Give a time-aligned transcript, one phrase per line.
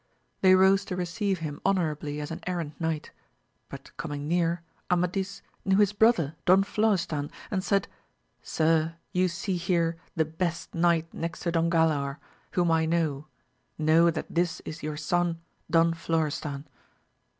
[0.41, 3.11] They rose to receive him honourably as an errant knight,
[3.69, 7.87] but coming near Amadis knew his brother Don Florestan, and said,
[8.41, 12.17] Sir, you see here the best knight next to Don Galaor,
[12.53, 13.27] whom I know,
[13.77, 16.65] know that this is your son Don Flo restan.